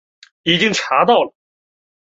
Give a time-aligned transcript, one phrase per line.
[0.41, 1.31] 已经查到了